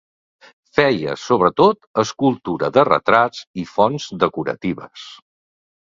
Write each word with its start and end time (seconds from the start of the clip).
Feia 0.77 1.15
sobretot 1.23 1.85
escultura 2.05 2.73
de 2.81 2.87
retrat 2.91 3.45
i 3.65 3.69
fonts 3.77 4.13
decoratives. 4.27 5.11